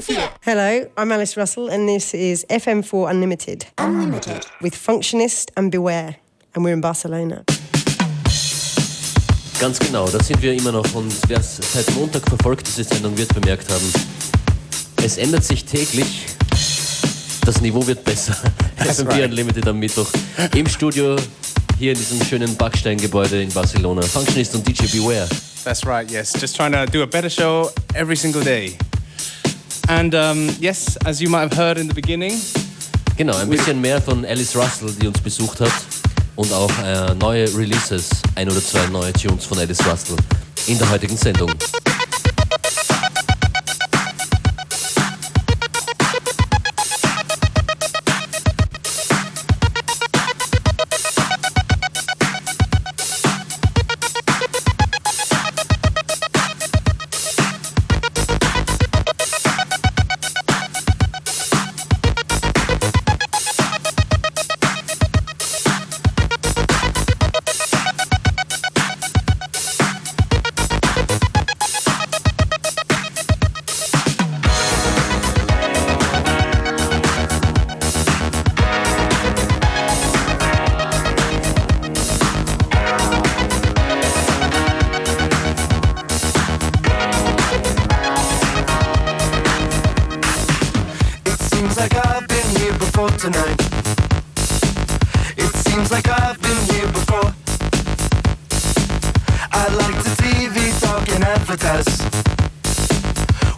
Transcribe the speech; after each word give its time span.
FM4. 0.00 0.30
Hello, 0.42 0.90
I'm 0.96 1.12
Alice 1.12 1.36
Russell, 1.36 1.68
and 1.68 1.86
this 1.86 2.14
is 2.14 2.46
FM4 2.48 3.10
Unlimited. 3.10 3.66
Unlimited. 3.76 4.46
With 4.62 4.74
Functionist 4.74 5.50
and 5.56 5.70
Beware. 5.70 6.16
And 6.54 6.64
we're 6.64 6.72
in 6.72 6.80
Barcelona. 6.80 7.44
Ganz 9.60 9.78
genau, 9.78 10.08
da 10.08 10.22
sind 10.22 10.40
wir 10.40 10.54
immer 10.54 10.72
noch. 10.72 10.94
Und 10.94 11.12
wer 11.28 11.38
es 11.38 11.56
seit 11.56 11.94
Montag 11.94 12.26
verfolgt, 12.26 12.66
diese 12.66 12.84
Sendung 12.84 13.16
wird 13.18 13.34
bemerkt 13.34 13.70
haben, 13.70 13.92
es 15.04 15.18
ändert 15.18 15.44
sich 15.44 15.64
täglich. 15.66 16.26
Das 17.44 17.60
Niveau 17.60 17.86
wird 17.86 18.02
besser. 18.02 18.34
FM4 18.78 19.06
right. 19.06 19.24
Unlimited 19.24 19.68
am 19.68 19.78
Mittwoch. 19.78 20.08
Im 20.56 20.66
Studio 20.66 21.16
hier 21.78 21.92
in 21.92 21.98
diesem 21.98 22.24
schönen 22.24 22.56
Backsteingebäude 22.56 23.42
in 23.42 23.50
Barcelona. 23.50 24.00
Functionist 24.00 24.54
und 24.54 24.66
DJ 24.66 24.86
Beware. 24.96 25.28
That's 25.62 25.84
right, 25.84 26.10
yes. 26.10 26.32
Just 26.40 26.56
trying 26.56 26.72
to 26.72 26.86
do 26.86 27.02
a 27.02 27.06
better 27.06 27.28
show 27.28 27.70
every 27.94 28.16
single 28.16 28.42
day. 28.42 28.78
And 29.90 30.14
um, 30.14 30.48
yes, 30.60 30.96
as 31.04 31.20
you 31.20 31.28
might 31.28 31.40
have 31.40 31.52
heard 31.52 31.76
in 31.76 31.88
the 31.88 31.94
beginning. 31.94 32.40
Genau, 33.16 33.36
ein 33.38 33.50
bisschen 33.50 33.80
mehr 33.80 34.00
von 34.00 34.24
Alice 34.24 34.54
Russell, 34.54 34.92
die 34.92 35.08
uns 35.08 35.20
besucht 35.20 35.58
hat. 35.60 35.72
Und 36.36 36.52
auch 36.52 36.70
äh, 36.84 37.12
neue 37.16 37.52
Releases, 37.56 38.08
ein 38.36 38.48
oder 38.48 38.62
zwei 38.62 38.86
neue 38.86 39.12
Tunes 39.12 39.44
von 39.44 39.58
Alice 39.58 39.84
Russell 39.84 40.16
in 40.68 40.78
der 40.78 40.88
heutigen 40.90 41.16
Sendung. 41.16 41.50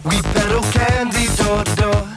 We 0.05 0.21
pedal 0.21 0.61
candy 0.73 1.27
door 1.37 1.63
to 1.63 1.75
door. 1.75 2.12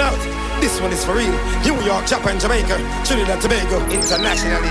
it 0.00 0.04
out. 0.04 0.60
This 0.60 0.80
one 0.80 0.92
is 0.92 1.04
for 1.04 1.14
real. 1.14 1.32
New 1.64 1.76
York, 1.84 2.06
Japan, 2.06 2.38
Jamaica, 2.38 2.76
Trinidad, 3.04 3.40
Tobago, 3.40 3.78
internationally. 3.90 4.68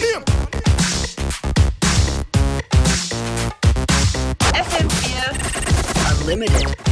Name? 0.00 0.22
FM4 4.52 6.20
Unlimited. 6.20 6.83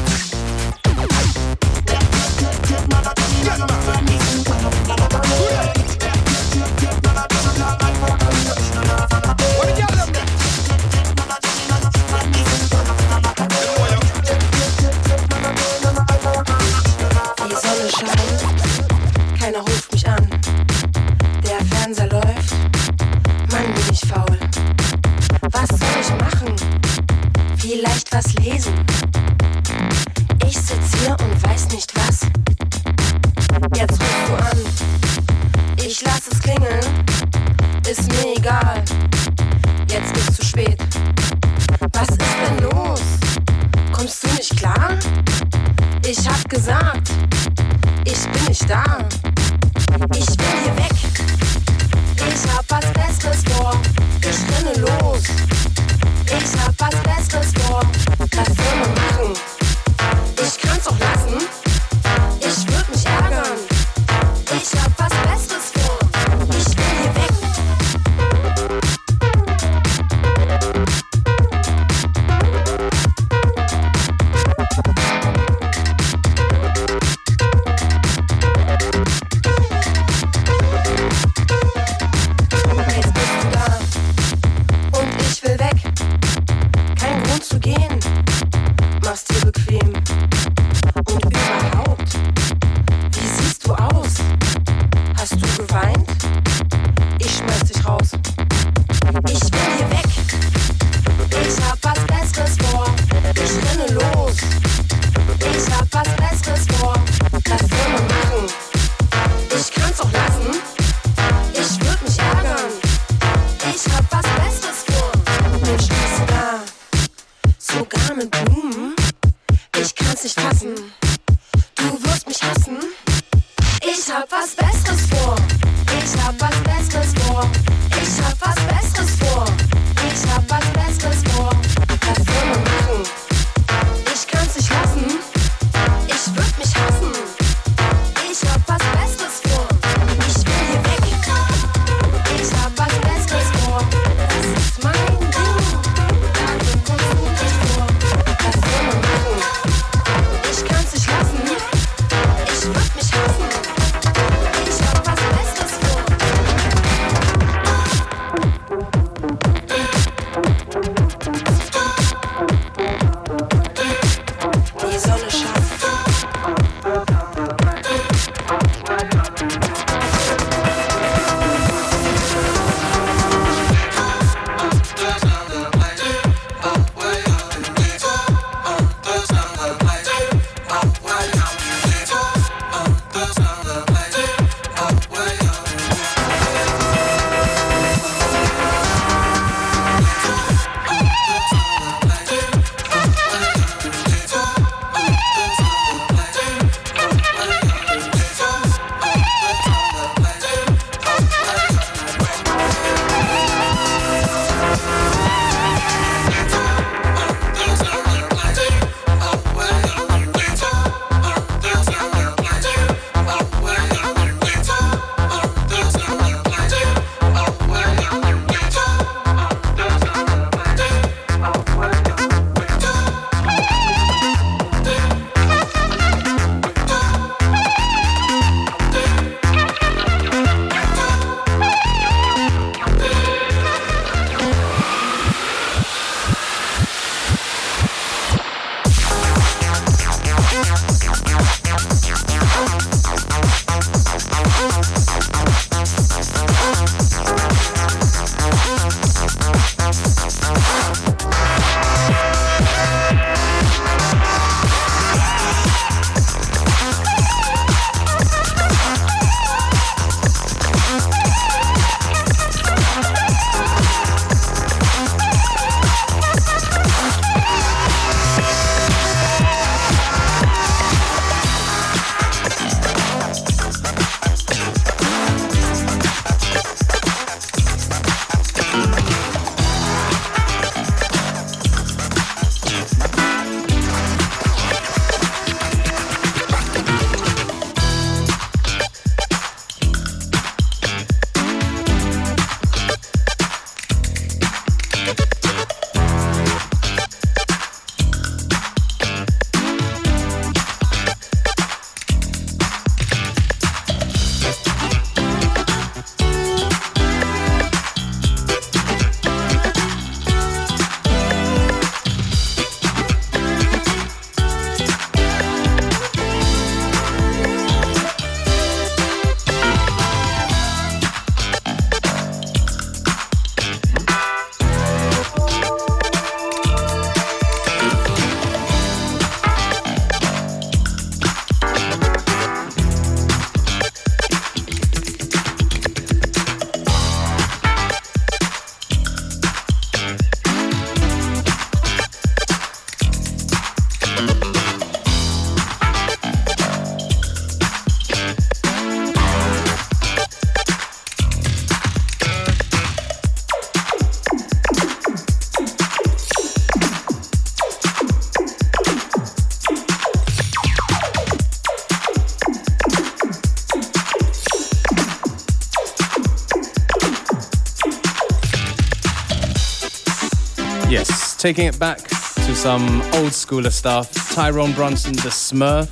Taking 371.43 371.67
it 371.67 371.77
back 371.77 371.99
to 371.99 372.55
some 372.55 373.03
old 373.15 373.33
schooler 373.33 373.73
stuff. 373.73 374.09
Tyrone 374.33 374.73
Brunson, 374.75 375.13
the 375.13 375.31
Smurf. 375.31 375.89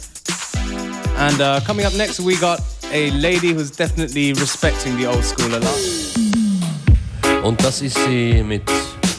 And 1.18 1.40
uh, 1.40 1.58
coming 1.66 1.84
up 1.84 1.92
next, 1.94 2.20
we 2.20 2.36
got 2.36 2.60
a 2.92 3.10
lady 3.10 3.52
who's 3.52 3.72
definitely 3.72 4.32
respecting 4.34 4.96
the 4.96 5.06
old 5.06 5.24
school 5.24 5.52
a 5.52 5.58
lot. 5.58 7.42
Und 7.42 7.60
das 7.64 7.82
ist 7.82 7.98
sie 8.06 8.44
mit 8.44 8.62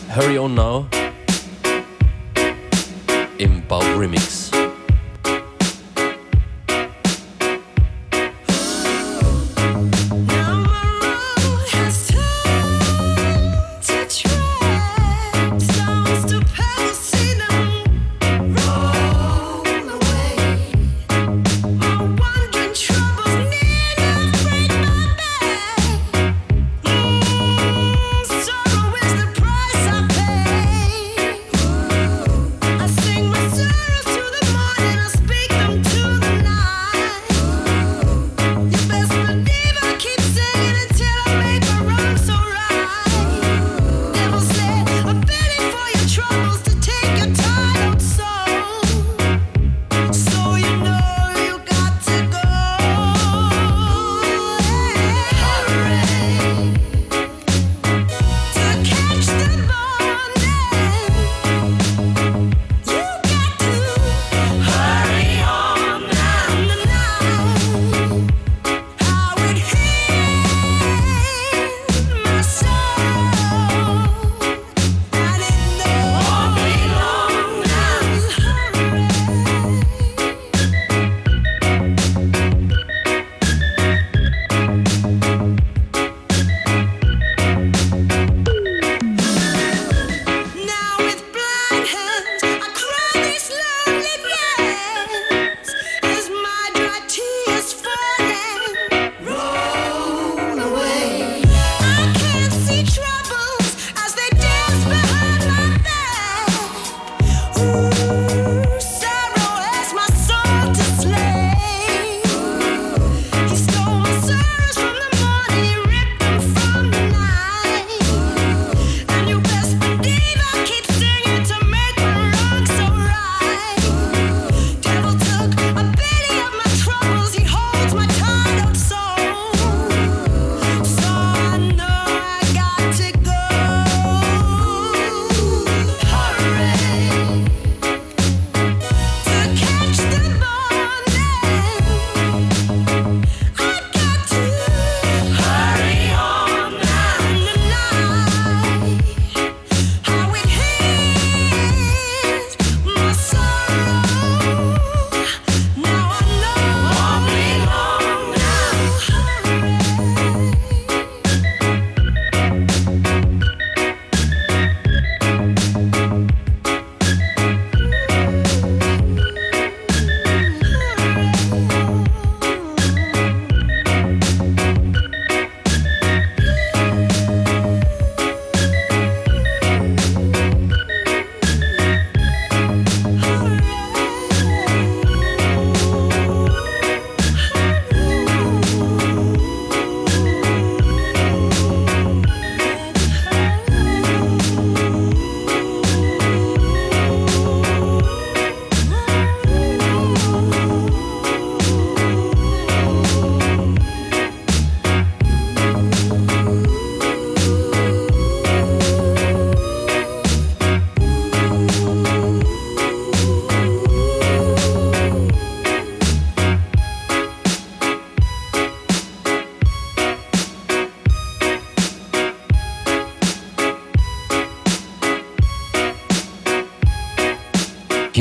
Hurry 0.08 0.38
On 0.38 0.56
Now 0.56 0.88
im 3.38 3.62
Baub 3.68 3.84
Remix. 3.98 4.41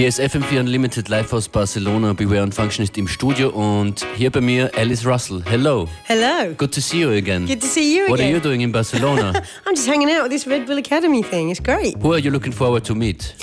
Hier 0.01 0.09
ist 0.09 0.19
FM4 0.19 0.61
Unlimited 0.61 1.11
live 1.11 1.31
aus 1.35 1.47
Barcelona. 1.47 2.15
Beware 2.15 2.43
und 2.43 2.55
Functionist 2.55 2.97
im 2.97 3.07
Studio 3.07 3.51
und 3.51 4.03
hier 4.17 4.31
bei 4.31 4.41
mir 4.41 4.71
Alice 4.75 5.05
Russell. 5.05 5.43
Hello. 5.45 5.87
Hello. 6.07 6.55
Good 6.57 6.73
to 6.73 6.81
see 6.81 7.01
you 7.01 7.11
again. 7.11 7.45
Good 7.45 7.61
to 7.61 7.67
see 7.67 7.99
you 7.99 8.09
What 8.09 8.19
again. 8.19 8.19
What 8.19 8.21
are 8.21 8.31
you 8.31 8.41
doing 8.41 8.61
in 8.63 8.73
Barcelona? 8.73 9.35
I'm 9.67 9.75
just 9.75 9.87
hanging 9.87 10.09
out 10.09 10.23
with 10.23 10.31
this 10.31 10.47
Red 10.47 10.65
Bull 10.65 10.79
Academy 10.79 11.23
thing. 11.23 11.51
It's 11.51 11.61
great. 11.61 11.99
Who 11.99 12.15
are 12.15 12.19
you 12.19 12.31
looking 12.31 12.51
forward 12.51 12.83
to 12.87 12.95
meet? 12.95 13.35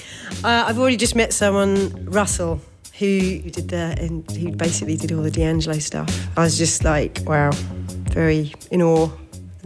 Uh, 0.43 0.65
I've 0.67 0.79
already 0.79 0.97
just 0.97 1.15
met 1.15 1.31
someone, 1.31 1.91
Russell, 2.05 2.59
who 2.97 3.37
did 3.51 3.67
the 3.69 3.95
and 4.01 4.27
who 4.31 4.51
basically 4.51 4.97
did 4.97 5.11
all 5.11 5.21
the 5.21 5.29
D'Angelo 5.29 5.77
stuff. 5.77 6.09
I 6.35 6.41
was 6.41 6.57
just 6.57 6.83
like, 6.83 7.21
wow, 7.27 7.51
very 8.09 8.55
in 8.71 8.81
awe 8.81 9.11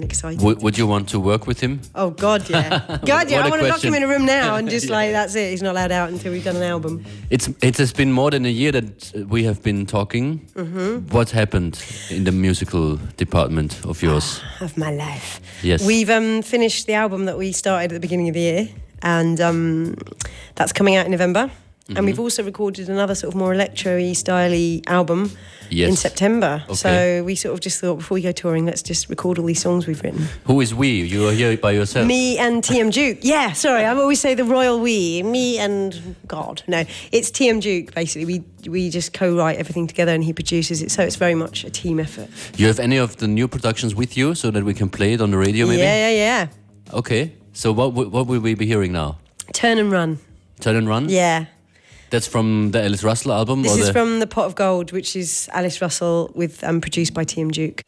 and 0.01 0.12
excited. 0.12 0.39
W- 0.39 0.58
would 0.60 0.77
you 0.77 0.88
want 0.88 1.10
to 1.10 1.20
work 1.20 1.48
with 1.48 1.60
him? 1.60 1.81
Oh 1.96 2.10
God, 2.10 2.50
yeah, 2.50 3.00
God, 3.05 3.29
yeah. 3.29 3.46
I 3.46 3.50
want 3.50 3.62
to 3.62 3.67
lock 3.67 3.84
him 3.84 3.93
in 3.93 4.03
a 4.03 4.08
room 4.08 4.25
now 4.25 4.55
and 4.55 4.70
just 4.70 4.89
like 4.89 5.12
that's 5.12 5.36
it. 5.36 5.51
He's 5.51 5.62
not 5.62 5.72
allowed 5.72 5.91
out 5.91 6.10
until 6.10 6.31
we've 6.31 6.43
done 6.43 6.55
an 6.55 6.63
album. 6.63 7.05
It's 7.29 7.50
it 7.62 7.77
has 7.77 7.93
been 7.93 8.12
more 8.12 8.31
than 8.31 8.46
a 8.46 8.50
year 8.50 8.72
that 8.72 9.27
we 9.29 9.43
have 9.43 9.62
been 9.63 9.86
talking. 9.86 10.39
Mm-hmm. 10.55 11.10
What 11.15 11.29
happened 11.29 11.84
in 12.10 12.24
the 12.24 12.31
musical 12.31 12.98
department 13.17 13.86
of 13.86 14.01
yours? 14.01 14.41
of 14.62 14.77
my 14.77 14.91
life. 14.91 15.39
Yes. 15.63 15.86
We've 15.86 16.10
um, 16.10 16.41
finished 16.41 16.88
the 16.88 16.93
album 16.93 17.25
that 17.25 17.38
we 17.38 17.51
started 17.51 17.91
at 17.91 17.96
the 17.96 18.00
beginning 18.00 18.29
of 18.29 18.34
the 18.34 18.41
year, 18.41 18.67
and 19.01 19.39
um, 19.39 19.96
that's 20.55 20.74
coming 20.74 20.96
out 20.96 21.05
in 21.05 21.12
November. 21.12 21.51
And 21.89 22.05
we've 22.05 22.15
mm-hmm. 22.15 22.21
also 22.21 22.43
recorded 22.43 22.89
another 22.89 23.15
sort 23.15 23.33
of 23.33 23.38
more 23.38 23.53
electro-y, 23.53 24.13
styley 24.13 24.83
album 24.88 25.31
Yes. 25.69 25.89
in 25.89 25.95
September. 25.95 26.63
Okay. 26.65 26.75
So 26.75 27.23
we 27.23 27.35
sort 27.35 27.53
of 27.53 27.61
just 27.61 27.79
thought 27.79 27.95
before 27.95 28.15
we 28.15 28.21
go 28.21 28.33
touring, 28.33 28.65
let's 28.65 28.83
just 28.83 29.09
record 29.09 29.39
all 29.39 29.45
these 29.45 29.61
songs 29.61 29.88
we've 29.88 30.01
written. 30.03 30.27
Who 30.43 30.59
is 30.59 30.75
we? 30.75 31.01
You 31.03 31.29
are 31.29 31.31
here 31.31 31.55
by 31.55 31.71
yourself. 31.71 32.07
Me 32.07 32.38
and 32.38 32.61
TM 32.61 32.91
Juke. 32.91 33.19
Yeah, 33.31 33.53
sorry, 33.53 33.85
I 33.85 33.95
always 33.95 34.19
say 34.19 34.33
the 34.35 34.43
royal 34.43 34.81
we. 34.81 35.23
Me 35.23 35.57
and 35.57 36.15
God. 36.27 36.63
No, 36.67 36.83
it's 37.13 37.31
TM 37.31 37.61
Juke. 37.61 37.93
Basically, 37.95 38.25
we 38.25 38.69
we 38.69 38.89
just 38.89 39.13
co-write 39.13 39.57
everything 39.57 39.88
together, 39.88 40.13
and 40.13 40.23
he 40.23 40.33
produces 40.33 40.81
it. 40.81 40.91
So 40.91 41.03
it's 41.03 41.15
very 41.15 41.35
much 41.35 41.63
a 41.63 41.69
team 41.69 42.00
effort. 42.00 42.27
You 42.57 42.67
have 42.67 42.79
any 42.79 42.97
of 42.97 43.15
the 43.17 43.27
new 43.27 43.47
productions 43.47 43.95
with 43.95 44.17
you 44.17 44.35
so 44.35 44.51
that 44.51 44.65
we 44.65 44.73
can 44.73 44.89
play 44.89 45.13
it 45.13 45.21
on 45.21 45.31
the 45.31 45.38
radio 45.38 45.65
maybe? 45.65 45.81
Yeah, 45.81 46.09
yeah, 46.09 46.15
yeah. 46.25 46.47
Okay. 46.91 47.31
So 47.53 47.71
what 47.71 47.93
what 47.93 48.27
will 48.27 48.41
we 48.41 48.55
be 48.55 48.65
hearing 48.65 48.91
now? 48.91 49.17
Turn 49.53 49.77
and 49.77 49.89
run. 49.89 50.19
Turn 50.61 50.75
and 50.75 50.88
Run? 50.88 51.09
Yeah. 51.09 51.45
That's 52.11 52.27
from 52.27 52.71
the 52.71 52.83
Alice 52.83 53.03
Russell 53.03 53.31
album? 53.31 53.63
This 53.63 53.77
or 53.77 53.79
is 53.79 53.87
the... 53.87 53.93
from 53.93 54.19
the 54.19 54.27
Pot 54.27 54.45
of 54.45 54.55
Gold, 54.55 54.91
which 54.91 55.15
is 55.15 55.49
Alice 55.53 55.81
Russell 55.81 56.29
with 56.35 56.61
um, 56.63 56.81
produced 56.81 57.13
by 57.13 57.23
TM 57.23 57.51
Juke. 57.51 57.83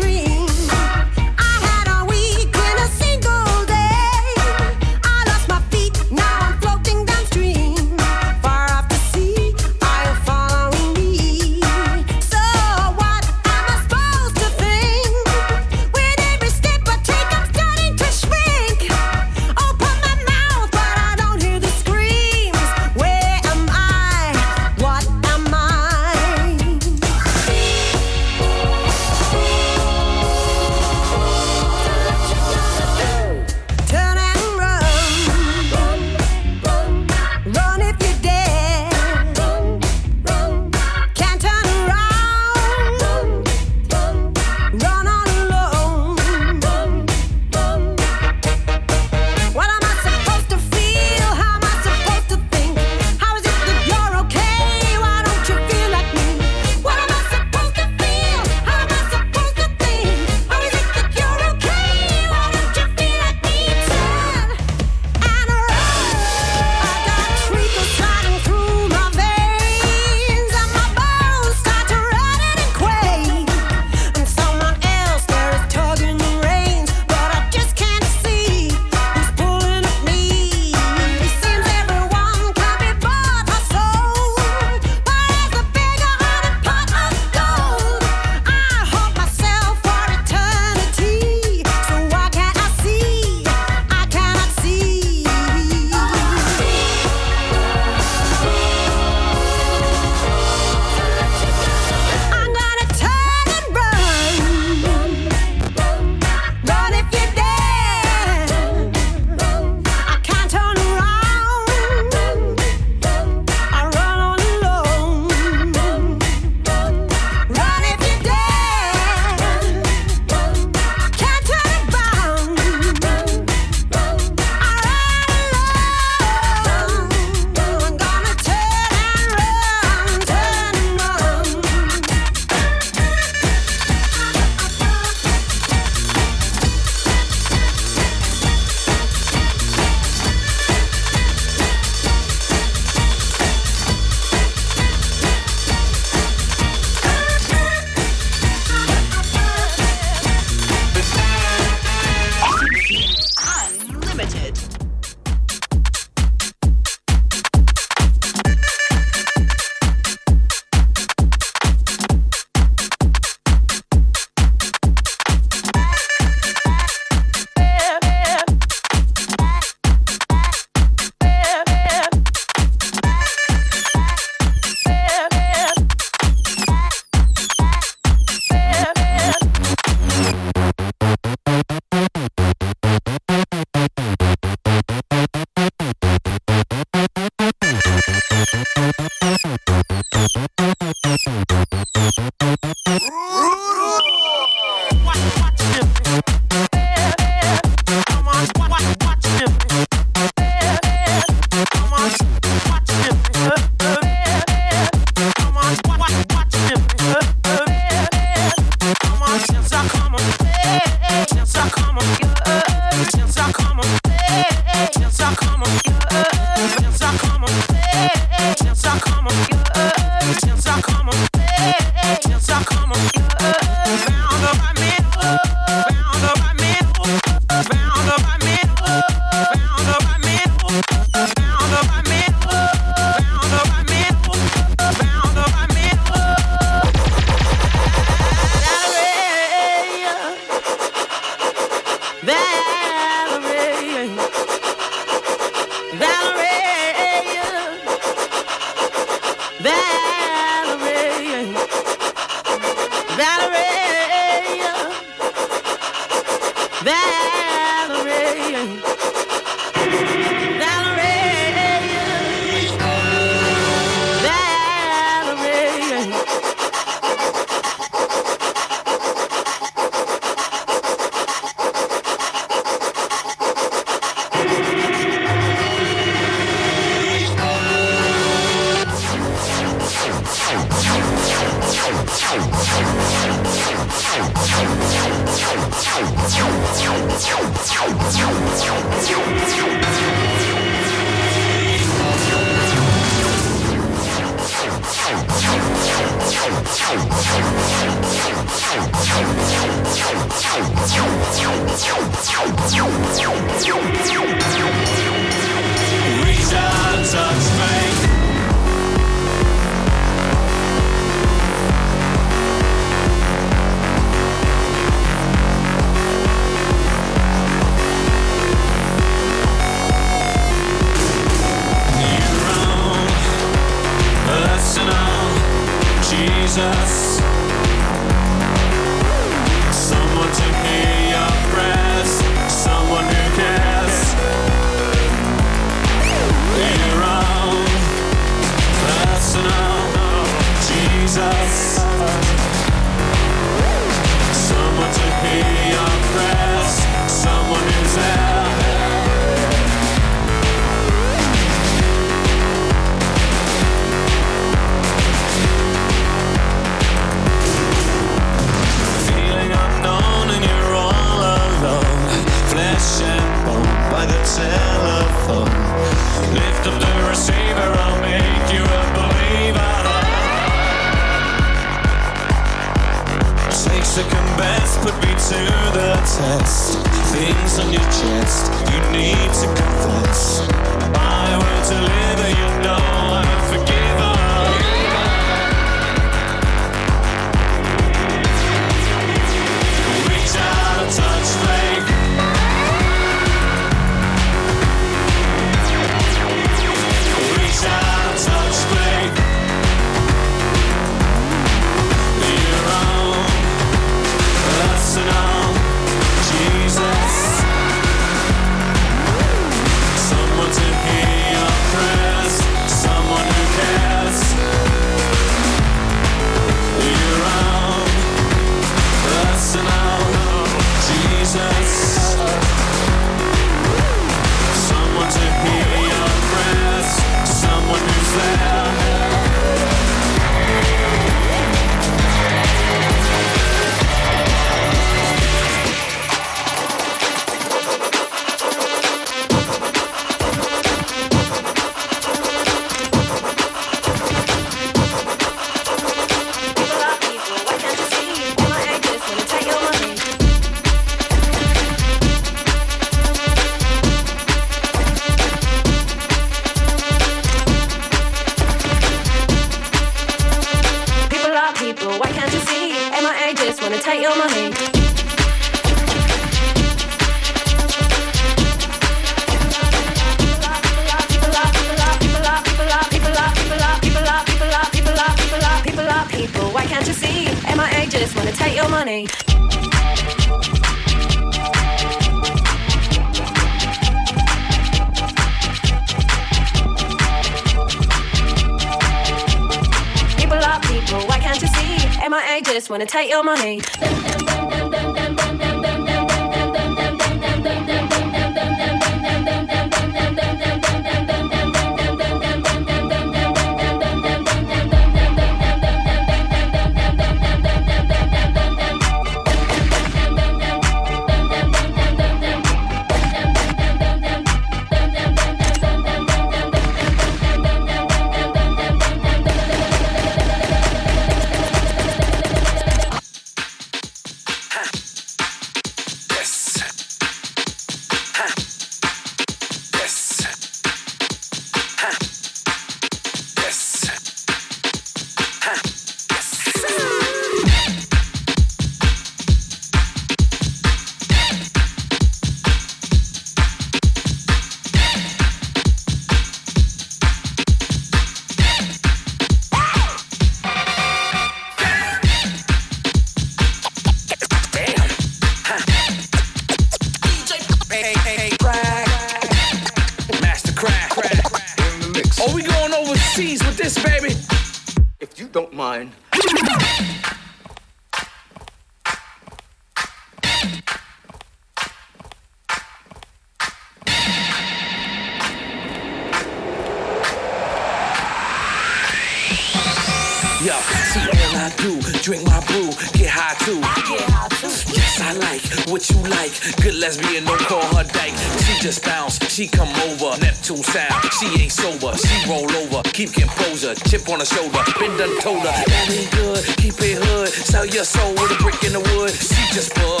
keep 592.93 593.13
composure. 593.13 593.75
Chip 593.75 594.07
on 594.09 594.19
her 594.19 594.25
shoulder, 594.25 594.59
been 594.79 594.97
done 594.97 595.19
told 595.21 595.39
her. 595.39 595.51
That 595.51 595.89
ain't 595.91 596.11
good, 596.11 596.43
keep 596.57 596.75
it 596.81 596.97
hood. 597.03 597.29
Sell 597.29 597.65
your 597.65 597.83
soul 597.83 598.11
with 598.13 598.31
a 598.31 598.37
brick 598.41 598.63
in 598.63 598.73
the 598.73 598.79
wood. 598.95 599.11
She 599.11 599.41
just 599.53 599.73
bug. 599.75 600.00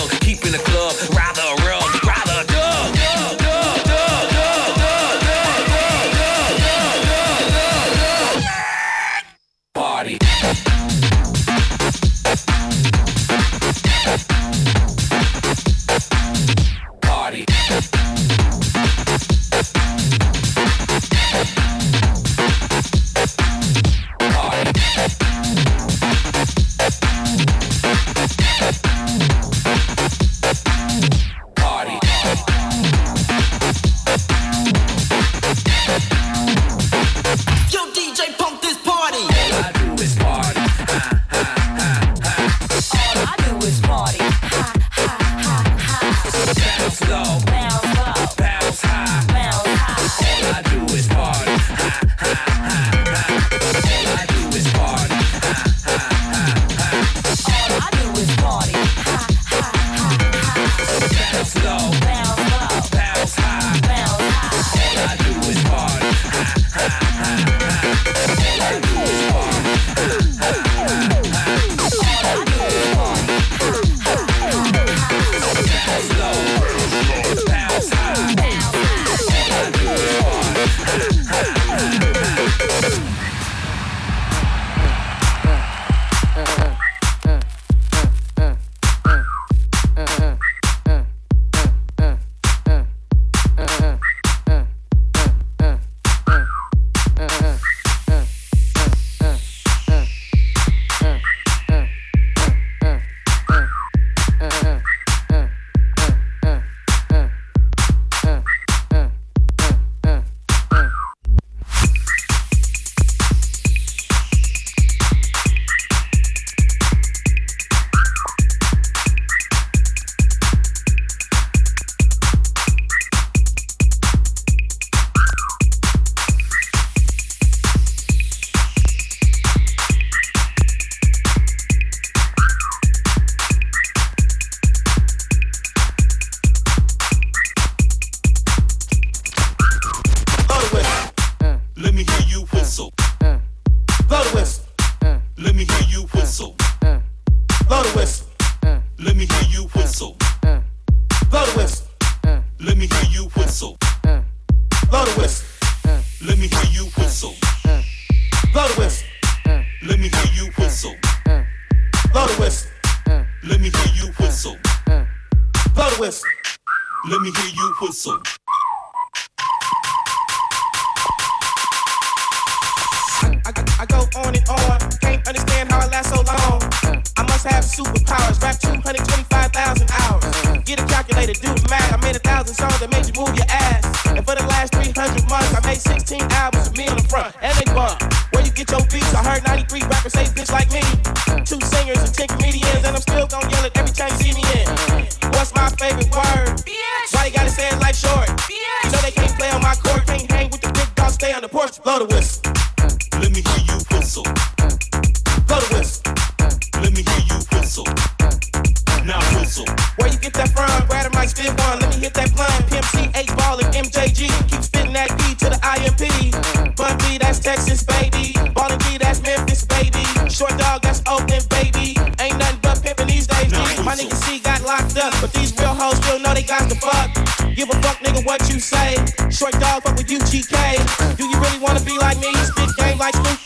fuck. 226.81 227.13
Give 227.55 227.69
a 227.69 227.77
fuck, 227.81 227.97
nigga, 227.99 228.25
what 228.25 228.41
you 228.49 228.59
say. 228.59 228.95
Short 229.29 229.53
dog, 229.59 229.83
fuck 229.83 229.95
with 229.97 230.07
UGK. 230.07 231.15
Do 231.17 231.25
you 231.25 231.37
really 231.39 231.59
wanna 231.59 231.81
be 231.81 231.97
like 231.97 232.17
me? 232.19 232.33
Spit 232.33 232.69
game 232.77 232.97
like 232.97 233.15
Snoop 233.15 233.40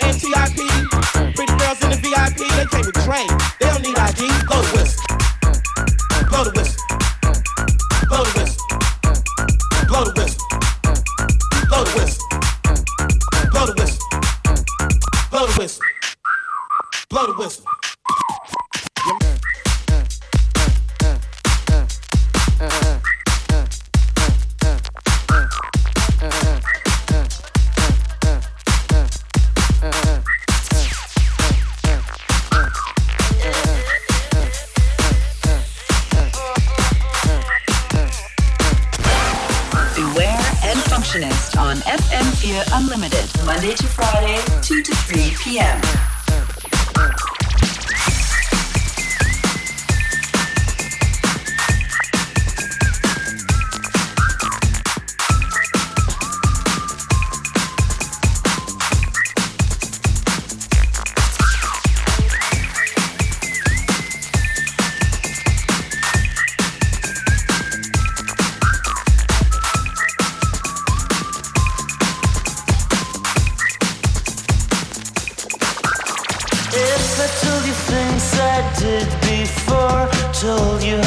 I 78.57 78.61
did 78.79 79.09
before, 79.19 80.07
told 80.31 80.81
you 80.81 81.04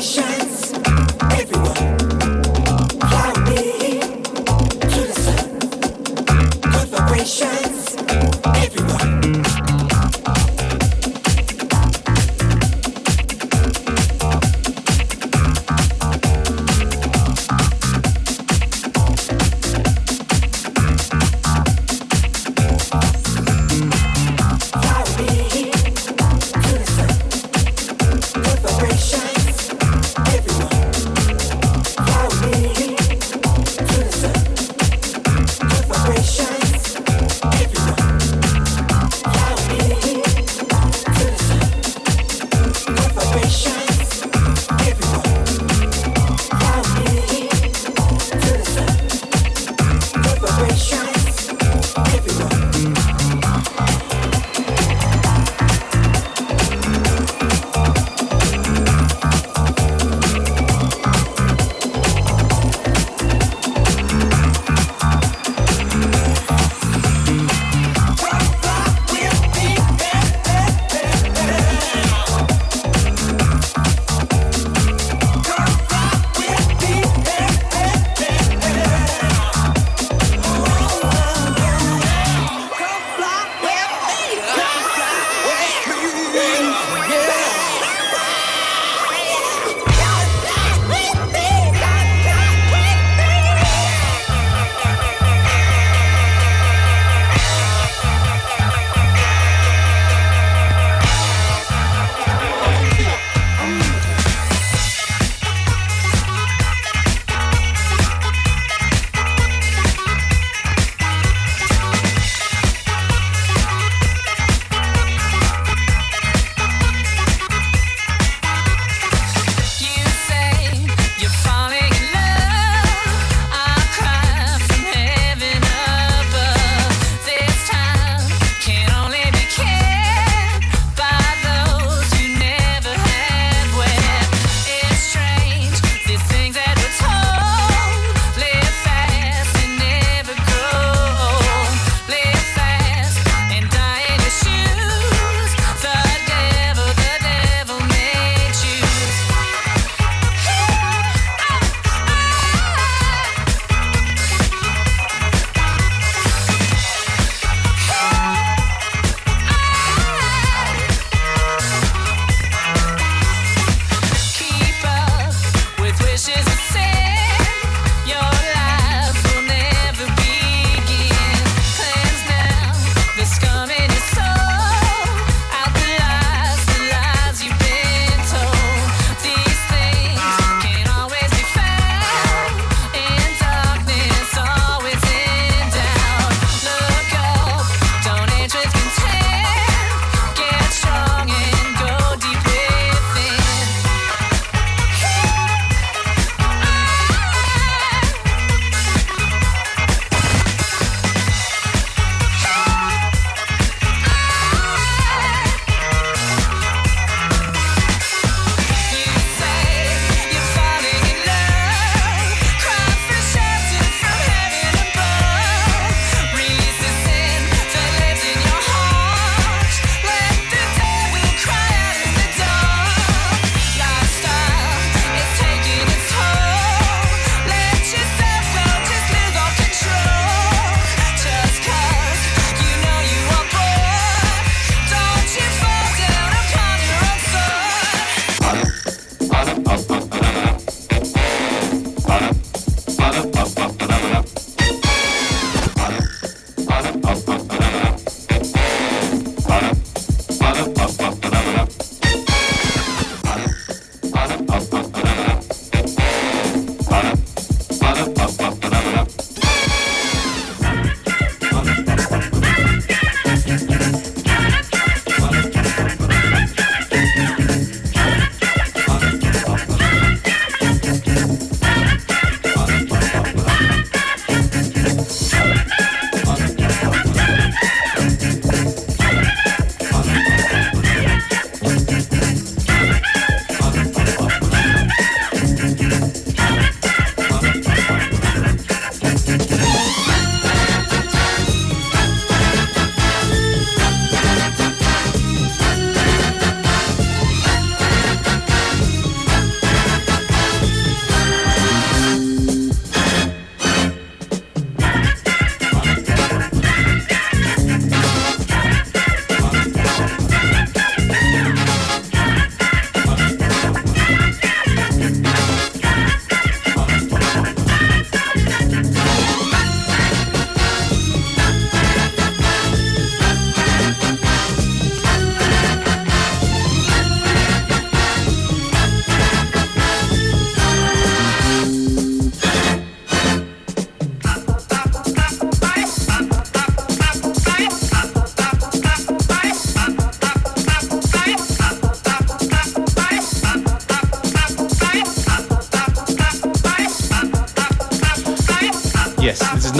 vibrations. 0.00 0.39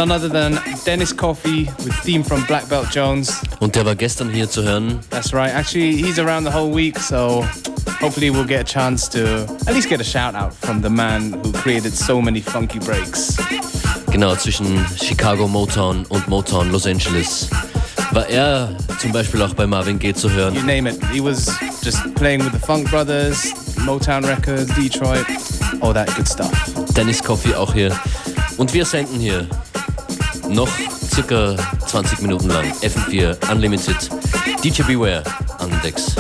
None 0.01 0.13
other 0.13 0.31
than 0.31 0.59
Dennis 0.87 1.13
Coffey 1.13 1.65
with 1.85 1.93
theme 2.03 2.23
from 2.23 2.43
Black 2.47 2.67
Belt 2.71 2.87
Jones. 2.91 3.43
Und 3.59 3.75
der 3.77 3.85
war 3.85 3.95
gestern 3.95 4.31
hier 4.31 4.49
zu 4.49 4.63
hören. 4.63 4.99
That's 5.11 5.35
right. 5.35 5.55
Actually, 5.55 5.93
he's 5.93 6.19
around 6.19 6.45
the 6.45 6.51
whole 6.51 6.75
week, 6.75 6.99
so 6.99 7.45
hopefully 8.01 8.31
we'll 8.31 8.47
get 8.47 8.61
a 8.63 8.65
chance 8.65 9.07
to 9.11 9.47
at 9.67 9.75
least 9.75 9.91
get 9.91 10.01
a 10.01 10.03
shout 10.03 10.35
out 10.35 10.55
from 10.55 10.81
the 10.81 10.89
man 10.89 11.35
who 11.45 11.53
created 11.53 11.93
so 11.93 12.23
many 12.23 12.41
funky 12.41 12.79
breaks. 12.79 13.37
Genau, 14.11 14.35
zwischen 14.37 14.87
Chicago 14.97 15.47
Motown 15.47 16.07
und 16.09 16.27
Motown 16.29 16.73
Los 16.73 16.87
Angeles. 16.87 17.51
War 18.13 18.27
er 18.27 18.75
zum 19.01 19.13
Beispiel 19.13 19.43
auch 19.43 19.53
bei 19.53 19.67
Marvin 19.67 19.99
Gaye 19.99 20.15
zu 20.15 20.31
hören. 20.31 20.55
You 20.55 20.63
name 20.63 20.89
it. 20.89 20.99
He 21.13 21.21
was 21.21 21.55
just 21.83 22.15
playing 22.15 22.43
with 22.43 22.53
the 22.53 22.67
Funk 22.67 22.89
Brothers, 22.89 23.53
Motown 23.85 24.25
Records, 24.25 24.75
Detroit, 24.75 25.27
all 25.83 25.93
that 25.93 26.09
good 26.17 26.27
stuff. 26.27 26.51
Dennis 26.97 27.23
Coffey 27.23 27.55
auch 27.55 27.75
hier. 27.75 27.95
Und 28.57 28.73
wir 28.73 28.87
senden 28.87 29.21
hier 29.21 29.47
noch 30.51 30.69
circa 31.15 31.57
20 31.87 32.23
Minuten 32.23 32.49
lang. 32.49 32.65
FM4 32.83 33.53
Unlimited. 33.53 33.97
DJ 34.63 34.83
Beware 34.83 35.23
an 35.59 35.71
Decks. 35.83 36.15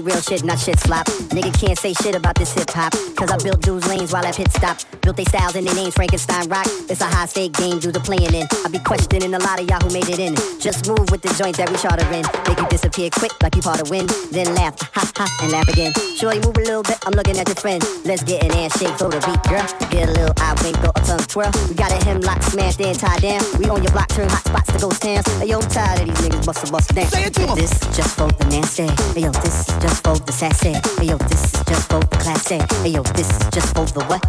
Real 0.00 0.20
shit, 0.20 0.44
not 0.44 0.58
shit 0.58 0.78
slop. 0.78 1.06
Nigga 1.30 1.52
can't 1.58 1.78
say 1.78 1.92
shit 1.94 2.14
about 2.14 2.34
this 2.36 2.52
hip 2.52 2.70
hop. 2.70 2.92
Cause 3.16 3.30
I 3.30 3.36
built 3.38 3.60
dudes 3.62 3.86
lanes 3.88 4.12
while 4.12 4.26
I 4.26 4.32
pit 4.32 4.50
stop. 4.52 4.78
Built 5.10 5.16
they 5.16 5.38
styles 5.38 5.56
and 5.56 5.66
their 5.66 5.74
names, 5.74 5.94
Frankenstein 5.94 6.46
rock. 6.48 6.66
It's 6.86 7.00
a 7.00 7.04
high 7.04 7.26
stake 7.26 7.54
game, 7.54 7.80
dudes 7.80 7.96
are 7.96 8.00
playing 8.00 8.32
in. 8.32 8.46
I 8.64 8.68
be 8.68 8.78
questioning 8.78 9.34
a 9.34 9.40
lot 9.40 9.58
of 9.58 9.68
y'all 9.68 9.80
who 9.82 9.90
made 9.90 10.08
it 10.08 10.20
in. 10.20 10.36
Just 10.60 10.86
move 10.86 11.10
with 11.10 11.20
the 11.20 11.34
joint 11.34 11.56
that 11.56 11.68
we 11.68 11.76
charter 11.78 12.06
in. 12.14 12.22
Make 12.46 12.60
you 12.62 12.68
disappear 12.70 13.10
quick 13.10 13.32
like 13.42 13.56
you 13.56 13.62
part 13.62 13.80
of 13.80 13.90
wind. 13.90 14.08
Then 14.30 14.54
laugh, 14.54 14.78
ha 14.94 15.02
ha, 15.16 15.26
and 15.42 15.50
laugh 15.50 15.66
again. 15.66 15.92
Sure, 16.14 16.32
you 16.32 16.40
move 16.46 16.54
a 16.58 16.62
little 16.62 16.84
bit, 16.84 16.98
I'm 17.02 17.12
looking 17.12 17.36
at 17.38 17.48
your 17.48 17.56
friend. 17.56 17.82
Let's 18.04 18.22
get 18.22 18.44
an 18.44 18.52
ass 18.52 18.78
shake, 18.78 18.94
throw 18.98 19.10
the 19.10 19.18
beat, 19.26 19.42
girl. 19.50 19.66
Get 19.90 20.10
a 20.10 20.12
little 20.14 20.34
eye 20.38 20.54
wink, 20.62 20.78
or 20.86 20.94
a 20.94 21.02
tongue 21.02 21.26
twirl. 21.26 21.50
We 21.66 21.74
got 21.74 21.90
a 21.90 21.98
hemlock 22.06 22.42
smashed 22.44 22.80
and 22.80 22.94
tied 22.94 23.22
down. 23.22 23.42
We 23.58 23.66
on 23.66 23.82
your 23.82 23.90
block, 23.90 24.10
turn 24.14 24.28
hot 24.28 24.46
spots 24.46 24.70
to 24.70 24.78
ghost 24.78 25.02
towns. 25.02 25.26
Hey, 25.42 25.50
yo, 25.50 25.58
I'm 25.58 25.66
tired 25.74 26.06
of 26.06 26.06
these 26.06 26.22
niggas 26.22 26.46
bust 26.46 26.68
a 26.68 26.70
bust 26.70 26.94
down. 26.94 27.10
Say 27.10 27.24
it 27.26 27.34
to 27.34 27.50
'em. 27.50 27.56
This 27.58 27.74
just 27.98 28.14
for 28.14 28.30
the 28.30 28.46
nasty. 28.46 28.86
Hey, 29.18 29.26
yo, 29.26 29.32
this 29.42 29.66
just 29.82 30.06
for 30.06 30.14
the 30.22 30.32
sassy. 30.32 30.78
Hey, 31.02 31.10
yo, 31.10 31.18
this 31.26 31.50
just 31.66 31.90
for 31.90 31.98
the 31.98 32.16
classy. 32.22 32.62
Hey, 32.86 32.94
yo, 32.94 33.02
this 33.18 33.30
just 33.50 33.74
for 33.74 33.90
the 33.90 34.06
what? 34.06 34.22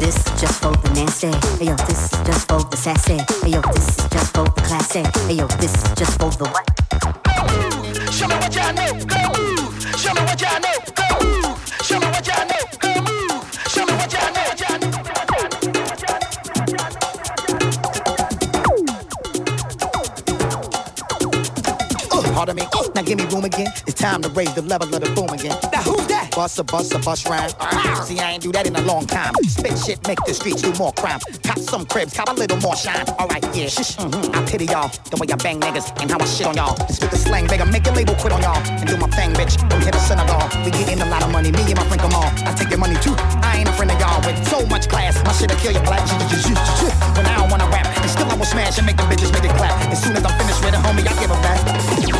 This 0.00 0.16
just 0.40 0.62
for 0.62 0.72
the 0.72 0.90
nasty. 0.94 1.28
Hey, 1.58 1.66
yo, 1.68 1.76
this 1.84 2.10
just 2.24 2.48
for 2.48 2.60
the 2.70 2.76
sassy. 2.76 3.18
Hey, 3.44 3.50
yo, 3.52 3.60
this 3.60 3.96
just 4.08 4.32
for 4.34 4.44
the 4.44 4.62
classy. 4.62 5.02
Hey, 5.28 5.34
yo, 5.34 5.46
this 5.60 5.74
just 5.94 6.18
for 6.18 6.30
the 6.30 6.48
what? 6.48 6.64
Show 8.10 8.26
me 8.26 8.34
what 8.36 8.54
y'all 8.54 8.72
know. 8.72 8.92
Go 9.04 9.20
move. 9.36 9.76
Show 10.00 10.14
me 10.14 10.22
what 10.22 10.40
y'all 10.40 10.58
know. 10.58 10.72
Go 10.96 11.04
move. 11.20 11.60
Show 11.84 12.00
me 12.00 12.06
what 12.06 12.26
y'all 12.26 12.46
know. 12.48 12.64
Go 12.80 12.90
move. 13.04 13.44
Show 13.68 13.84
me 13.84 13.92
what 13.92 14.10
y'all 14.10 14.32
know. 14.32 14.40
What 14.48 14.60
y'all 14.60 14.78
know. 14.80 14.88
Uh, 22.10 22.22
pardon 22.32 22.56
me. 22.56 22.62
Uh, 22.72 22.88
now 22.94 23.02
give 23.02 23.18
me 23.18 23.24
room 23.26 23.44
again. 23.44 23.68
Time 24.00 24.22
to 24.22 24.30
raise 24.30 24.54
the 24.54 24.62
level 24.62 24.88
of 24.94 25.04
the 25.04 25.12
boom 25.12 25.28
again. 25.28 25.52
Now 25.76 25.84
who's 25.84 26.06
that? 26.08 26.32
Bust 26.32 26.58
a 26.58 26.64
bust 26.64 26.94
a 26.94 26.98
bust 27.00 27.28
rhyme. 27.28 27.52
See, 28.08 28.18
I 28.18 28.32
ain't 28.32 28.42
do 28.42 28.50
that 28.52 28.66
in 28.66 28.74
a 28.74 28.80
long 28.88 29.04
time. 29.04 29.34
Spit 29.44 29.76
shit, 29.76 30.00
make 30.08 30.16
the 30.24 30.32
streets 30.32 30.62
do 30.62 30.72
more 30.80 30.90
crime. 30.96 31.20
Cop 31.44 31.58
some 31.58 31.84
cribs, 31.84 32.16
cop 32.16 32.30
a 32.30 32.32
little 32.32 32.56
more 32.64 32.74
shine. 32.76 33.04
Alright, 33.20 33.44
yeah, 33.54 33.68
shush. 33.68 34.00
Mm-hmm. 34.00 34.32
I 34.32 34.40
pity 34.48 34.64
y'all. 34.64 34.88
The 35.12 35.20
way 35.20 35.28
I 35.28 35.36
bang 35.36 35.60
niggas 35.60 35.92
and 36.00 36.10
how 36.10 36.16
I 36.16 36.24
shit 36.24 36.46
on 36.48 36.56
y'all. 36.56 36.80
Spit 36.88 37.10
the 37.12 37.18
slang, 37.20 37.46
bigger, 37.46 37.66
make 37.66 37.84
your 37.84 37.94
label 37.94 38.14
quit 38.16 38.32
on 38.32 38.40
y'all. 38.40 38.56
And 38.56 38.88
do 38.88 38.96
my 38.96 39.04
thing, 39.12 39.36
bitch. 39.36 39.60
From 39.68 39.84
here 39.84 39.92
to 39.92 40.00
Senegal. 40.00 40.48
We 40.64 40.72
getting 40.72 41.04
a 41.04 41.08
lot 41.12 41.20
of 41.22 41.28
money, 41.28 41.52
me 41.52 41.60
and 41.60 41.76
my 41.76 41.84
friend 41.84 42.00
Kamal. 42.00 42.24
I 42.48 42.56
take 42.56 42.70
your 42.72 42.80
money 42.80 42.96
too. 43.04 43.12
I 43.44 43.60
ain't 43.60 43.68
a 43.68 43.72
friend 43.76 43.92
of 43.92 44.00
y'all 44.00 44.16
with 44.24 44.40
so 44.48 44.64
much 44.72 44.88
class. 44.88 45.20
My 45.28 45.36
shit'll 45.36 45.60
kill 45.60 45.76
your 45.76 45.84
black. 45.84 46.00
When 46.08 47.28
I 47.28 47.36
don't 47.36 47.52
wanna 47.52 47.68
rap, 47.68 47.84
and 47.84 48.08
still 48.08 48.24
I 48.24 48.34
will 48.34 48.48
smash 48.48 48.80
and 48.80 48.88
make 48.88 48.96
the 48.96 49.04
bitches 49.04 49.28
make 49.28 49.44
it 49.44 49.52
clap. 49.60 49.76
As 49.92 50.00
soon 50.00 50.16
as 50.16 50.24
I'm 50.24 50.32
finished 50.40 50.64
with 50.64 50.72
it, 50.72 50.80
homie, 50.80 51.04
I 51.04 51.12
give 51.20 51.28
a 51.28 51.36
back. 51.44 52.19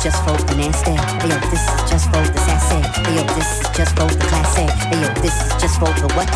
Just 0.00 0.24
for 0.24 0.32
the 0.32 0.56
nasty. 0.56 0.92
Hey, 0.92 1.28
yo, 1.28 1.36
this 1.52 1.60
is 1.60 1.90
just 1.90 2.06
for 2.08 2.24
the 2.24 2.40
sassy. 2.48 2.80
Hey, 3.04 3.16
yo, 3.16 3.22
this 3.36 3.60
is 3.60 3.68
just 3.76 3.92
for 3.96 4.08
the 4.08 4.24
classy. 4.32 4.64
Hey, 4.88 5.02
yo, 5.02 5.08
this 5.20 5.36
is 5.36 5.52
just 5.60 5.78
for 5.78 5.92
the 5.92 6.08
what? 6.16 6.30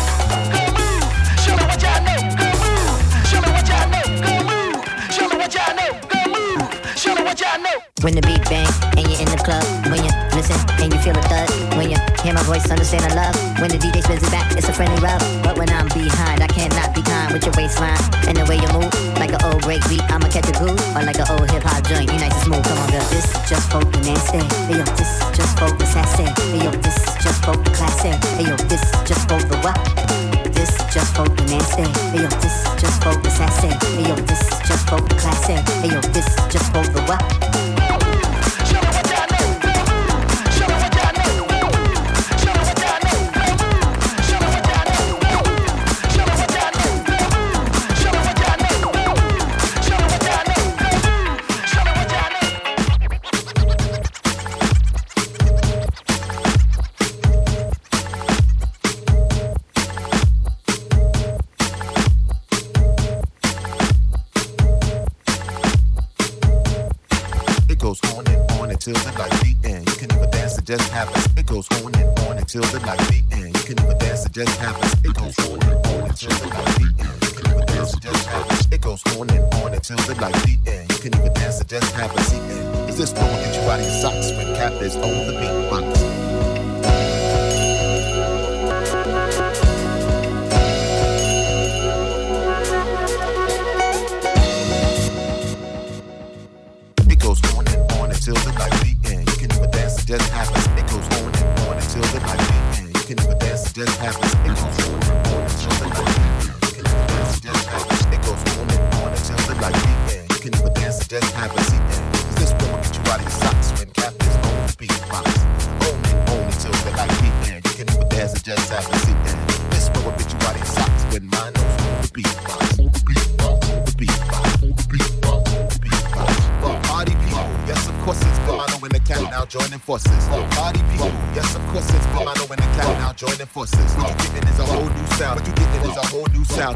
Show 1.41 1.57
me 1.57 1.65
what 1.65 1.81
y'all 1.81 1.97
know. 2.05 2.19
Go 2.37 2.45
move. 2.61 3.01
Show 3.25 3.41
me 3.41 3.49
what 3.49 3.65
y'all 3.65 3.89
know. 3.89 4.05
Go 4.21 4.33
move. 4.45 4.85
Show 5.09 5.27
me 5.29 5.37
what 5.41 5.49
y'all 5.49 5.73
know. 5.73 5.91
Go 6.13 6.19
move. 6.29 6.61
Show 6.95 7.15
me 7.15 7.23
what 7.23 7.41
y'all 7.41 7.57
know. 7.57 7.77
When 8.01 8.13
the 8.13 8.21
beat 8.21 8.45
bang 8.45 8.69
and 8.97 9.07
you're 9.09 9.21
in 9.21 9.29
the 9.33 9.41
club, 9.41 9.65
when 9.89 10.05
you 10.05 10.13
listen 10.35 10.59
and 10.83 10.91
you 10.91 10.99
feel 10.99 11.15
a 11.15 11.23
thud, 11.23 11.47
when 11.79 11.89
you 11.89 11.97
hear 12.21 12.33
my 12.35 12.43
voice, 12.43 12.67
understand 12.69 13.07
the 13.07 13.15
love. 13.15 13.33
When 13.63 13.71
the 13.71 13.79
DJ 13.79 14.03
spins 14.03 14.21
it 14.21 14.31
back, 14.31 14.51
it's 14.51 14.67
a 14.67 14.73
friendly 14.73 14.99
rub. 14.99 15.23
But 15.41 15.57
when 15.57 15.71
I'm 15.71 15.87
behind, 15.95 16.43
I 16.43 16.47
cannot 16.51 16.93
be 16.93 17.01
kind 17.01 17.31
with 17.31 17.47
your 17.47 17.55
waistline 17.55 17.97
and 18.27 18.35
the 18.35 18.45
way 18.45 18.59
you 18.59 18.69
move. 18.75 18.91
Like 19.15 19.31
an 19.31 19.41
old 19.47 19.63
break 19.63 19.81
beat, 19.87 20.03
I'ma 20.11 20.27
catch 20.27 20.51
a 20.51 20.55
groove. 20.59 20.77
Or 20.91 21.01
like 21.07 21.17
an 21.17 21.31
old 21.31 21.49
hip 21.49 21.63
hop 21.63 21.87
joint, 21.87 22.11
you 22.11 22.19
nice 22.19 22.35
and 22.35 22.51
smooth. 22.51 22.63
Come 22.67 22.77
on, 22.83 22.89
girl. 22.91 23.07
This 23.09 23.27
just 23.47 23.71
for 23.71 23.79
the 23.79 23.99
nasty. 24.03 24.43
Hey, 24.67 24.77
yo, 24.77 24.85
this 24.99 25.11
just 25.31 25.55
for 25.57 25.71
the 25.71 25.85
sassy. 25.87 26.27
Hey, 26.51 26.67
yo, 26.67 26.71
this 26.83 26.99
just 27.23 27.39
for 27.41 27.55
the 27.55 27.71
classy. 27.71 28.11
Hey, 28.35 28.45
yo, 28.51 28.55
this 28.67 28.83
just 29.07 29.23
for 29.31 29.39
the 29.39 29.57
what? 29.63 29.79
This 30.51 30.71
just 30.91 31.15
for 31.15 31.25
the 31.25 31.43
nasty. 31.47 31.87
Hey, 32.11 32.27
yo, 32.27 32.29
this 32.43 32.55
just 32.75 32.99
for 33.01 33.15
the 33.15 33.31
sassy. 33.31 33.71
Hey, 33.95 34.11
yo, 34.11 34.15
this 34.27 34.43
just 34.67 34.83
for 34.91 34.99
the 34.99 35.15
classy. 35.15 35.55
Hey, 35.79 35.95
yo, 35.95 35.99
this 36.11 36.27
just 36.51 36.67
for 36.75 36.83
the 36.83 37.01
what? 37.07 37.23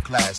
class. 0.10 0.39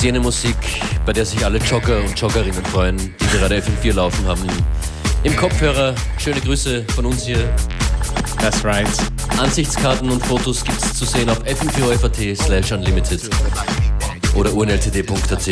ist 0.00 0.04
jene 0.04 0.20
Musik, 0.20 0.56
bei 1.04 1.12
der 1.12 1.26
sich 1.26 1.44
alle 1.44 1.58
Jogger 1.58 1.98
und 1.98 2.18
Joggerinnen 2.18 2.64
freuen, 2.64 2.96
die 2.96 3.36
gerade 3.36 3.58
FM4 3.58 3.92
laufen 3.92 4.26
haben. 4.26 4.46
Im 5.24 5.36
Kopfhörer, 5.36 5.94
schöne 6.16 6.40
Grüße 6.40 6.84
von 6.94 7.04
uns 7.04 7.26
hier. 7.26 7.52
That's 8.40 8.64
right. 8.64 8.88
Ansichtskarten 9.36 10.08
und 10.08 10.24
Fotos 10.24 10.64
gibt 10.64 10.82
es 10.82 10.94
zu 10.94 11.04
sehen 11.04 11.28
auf 11.28 11.42
fm4.at 11.44 12.38
slash 12.38 12.72
unlimited 12.72 13.28
oder 14.34 14.54
unltd.at. 14.54 15.46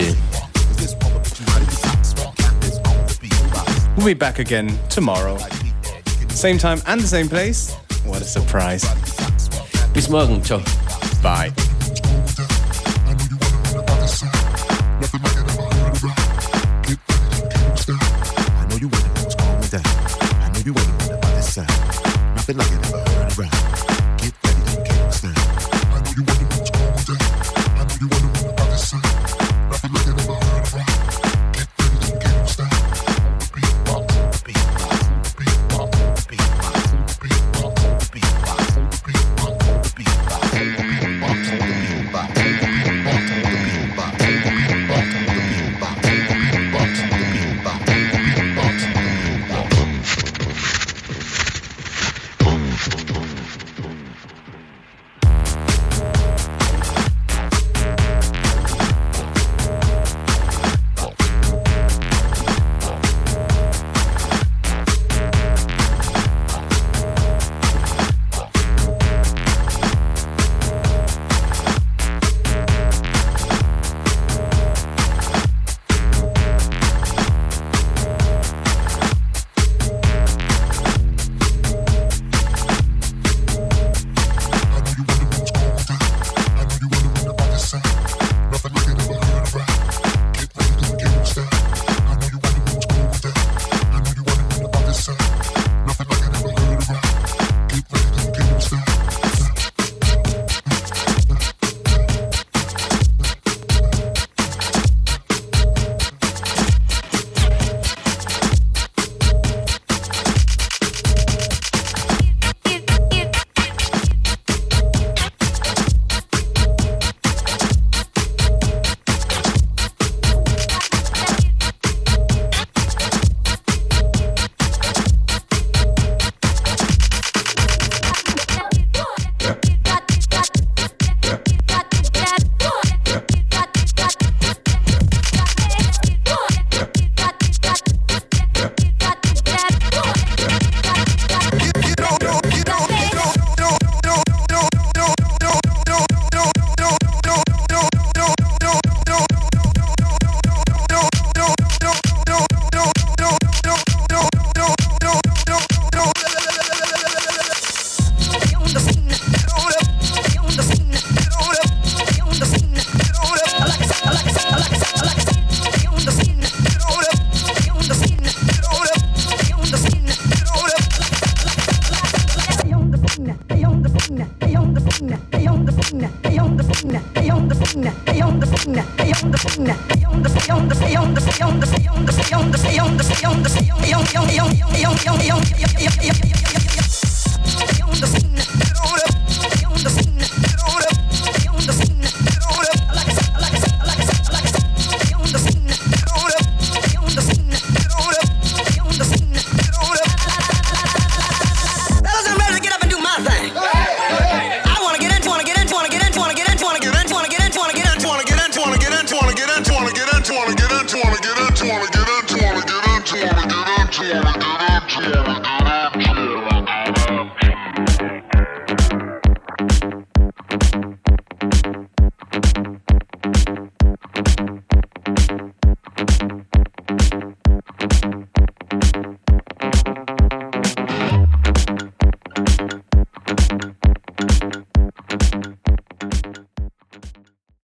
We'll 3.97 4.07
be 4.07 4.15
back 4.15 4.39
again 4.39 4.79
tomorrow. 4.89 5.37
Same 6.31 6.57
time 6.57 6.81
and 6.87 7.03
the 7.03 7.07
same 7.07 7.29
place. 7.29 7.77
What 8.07 8.23
a 8.23 8.25
surprise. 8.25 8.87
Bis 9.93 10.09
morgen. 10.09 10.43
Ciao. 10.43 10.63
Bye. 11.23 11.53